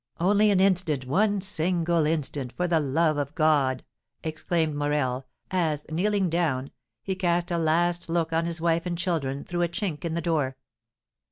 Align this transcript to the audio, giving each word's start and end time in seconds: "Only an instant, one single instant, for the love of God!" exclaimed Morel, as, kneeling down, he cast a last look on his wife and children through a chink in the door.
"Only 0.19 0.49
an 0.49 0.59
instant, 0.59 1.05
one 1.05 1.41
single 1.41 2.07
instant, 2.07 2.53
for 2.53 2.67
the 2.67 2.79
love 2.79 3.17
of 3.19 3.35
God!" 3.35 3.83
exclaimed 4.23 4.73
Morel, 4.73 5.27
as, 5.51 5.85
kneeling 5.91 6.27
down, 6.27 6.71
he 7.03 7.13
cast 7.13 7.51
a 7.51 7.59
last 7.59 8.09
look 8.09 8.33
on 8.33 8.45
his 8.47 8.59
wife 8.59 8.87
and 8.87 8.97
children 8.97 9.43
through 9.43 9.61
a 9.61 9.69
chink 9.69 10.03
in 10.03 10.15
the 10.15 10.19
door. 10.21 10.57